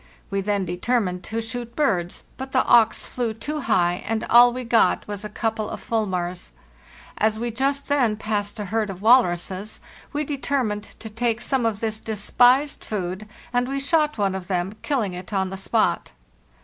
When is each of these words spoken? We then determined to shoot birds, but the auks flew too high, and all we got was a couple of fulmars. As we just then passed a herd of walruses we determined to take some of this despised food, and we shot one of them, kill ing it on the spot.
We 0.31 0.41
then 0.41 0.65
determined 0.65 1.21
to 1.25 1.43
shoot 1.43 1.75
birds, 1.75 2.23
but 2.35 2.53
the 2.53 2.65
auks 2.65 3.05
flew 3.05 3.35
too 3.35 3.59
high, 3.59 4.03
and 4.07 4.23
all 4.31 4.51
we 4.51 4.63
got 4.63 5.07
was 5.07 5.23
a 5.23 5.29
couple 5.29 5.69
of 5.69 5.79
fulmars. 5.79 6.53
As 7.19 7.37
we 7.37 7.51
just 7.51 7.87
then 7.87 8.17
passed 8.17 8.59
a 8.59 8.65
herd 8.65 8.89
of 8.89 9.03
walruses 9.03 9.79
we 10.11 10.23
determined 10.23 10.85
to 10.99 11.07
take 11.11 11.39
some 11.39 11.67
of 11.67 11.81
this 11.81 11.99
despised 11.99 12.83
food, 12.83 13.27
and 13.53 13.67
we 13.67 13.79
shot 13.79 14.17
one 14.17 14.33
of 14.33 14.47
them, 14.47 14.73
kill 14.81 15.01
ing 15.03 15.13
it 15.13 15.31
on 15.33 15.51
the 15.51 15.55
spot. 15.57 16.09